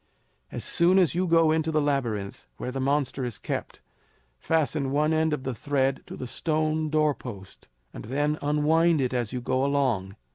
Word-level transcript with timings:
"As 0.51 0.63
soon 0.65 0.97
as 0.97 1.13
you 1.13 1.27
go 1.27 1.51
into 1.51 1.69
the 1.71 1.79
Labyrinth 1.79 2.47
where 2.57 2.71
the 2.71 2.79
monster 2.79 3.23
is 3.23 3.37
kept, 3.37 3.81
fasten 4.39 4.89
one 4.89 5.13
end 5.13 5.31
of 5.31 5.43
the 5.43 5.53
thread 5.53 6.01
to 6.07 6.17
the 6.17 6.25
stone 6.25 6.89
doorpost, 6.89 7.67
and 7.93 8.05
then 8.05 8.39
unwind 8.41 8.99
it 8.99 9.13
as 9.13 9.31
you 9.31 9.41
go 9.41 9.63
along. 9.63 10.15